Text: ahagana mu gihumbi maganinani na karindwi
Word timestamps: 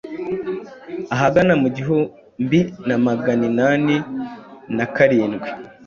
ahagana 1.13 1.53
mu 1.61 1.67
gihumbi 1.77 2.59
maganinani 3.05 3.95
na 4.77 4.85
karindwi 4.95 5.49